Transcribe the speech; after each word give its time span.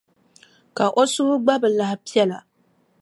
Ka 0.77 0.85
o 1.01 1.03
suhu 1.13 1.35
gba 1.43 1.55
bi 1.61 1.67
lahi 1.77 1.95
piɛla. 2.05 2.39